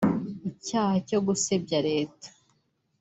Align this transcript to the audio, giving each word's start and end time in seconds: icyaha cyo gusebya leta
icyaha 0.49 0.93
cyo 1.07 1.19
gusebya 1.27 1.79
leta 1.87 2.27